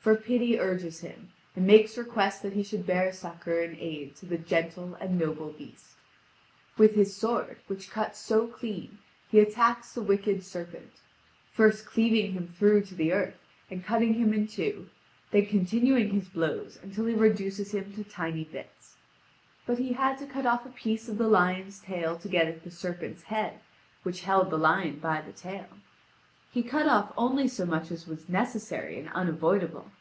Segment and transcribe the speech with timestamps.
[0.00, 4.24] For pity urges him and makes request that he should bear succour and aid to
[4.24, 5.96] the gentle and noble beast.
[6.78, 8.96] With his sword, which cuts so clean,
[9.30, 10.92] he attacks the wicked serpent,
[11.52, 13.36] first cleaving him through to the earth
[13.70, 14.88] and cutting him in two,
[15.30, 18.96] then continuing his blows until he reduces him to tiny bits.
[19.66, 22.64] But he had to cut off a piece of the lion's tail to get at
[22.64, 23.60] the serpent's head,
[24.04, 25.66] which held the lion by the tail.
[26.50, 29.92] He cut off only so much as was necessary and unavoidable.